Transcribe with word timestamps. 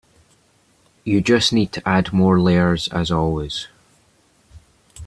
You 1.03 1.21
just 1.21 1.53
need 1.53 1.71
to 1.73 1.87
add 1.87 2.11
more 2.11 2.41
layers 2.41 2.87
as 2.87 3.11
always. 3.11 3.67